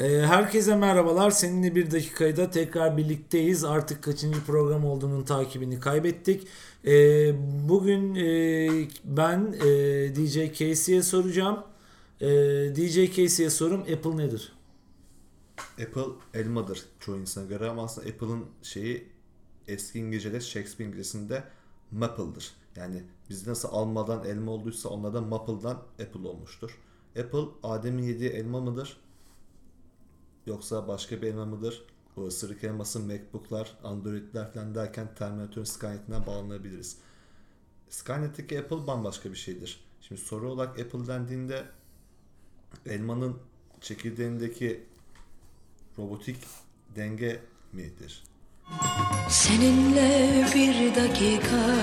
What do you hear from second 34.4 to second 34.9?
falan